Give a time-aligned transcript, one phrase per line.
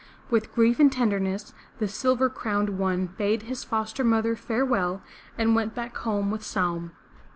[0.31, 5.03] With grief and tenderness, the Silver Crowned One bade his foster mother farewell
[5.37, 6.89] and went back home with Saum.